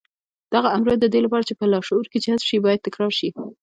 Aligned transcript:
دغه 0.53 0.67
امرونه 0.75 0.97
د 0.99 1.05
دې 1.13 1.19
لپاره 1.25 1.47
چې 1.49 1.53
په 1.59 1.65
لاشعور 1.71 2.05
کې 2.11 2.21
جذب 2.25 2.43
شي 2.49 2.57
بايد 2.63 2.83
تکرار 2.87 3.11
شي. 3.19 3.29